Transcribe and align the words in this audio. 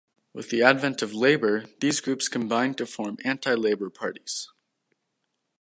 With 0.33 0.49
the 0.49 0.63
advent 0.63 1.03
of 1.03 1.13
Labor, 1.13 1.65
these 1.79 1.99
groups 1.99 2.27
combined 2.27 2.75
to 2.79 2.87
form 2.87 3.17
anti-Labor 3.23 3.91
parties. 3.91 4.47